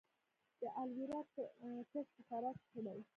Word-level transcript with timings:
د 0.61 0.61
الوویرا 0.81 1.21
کښت 1.33 2.09
په 2.15 2.21
فراه 2.27 2.55
کې 2.59 2.67
شوی 2.71 3.01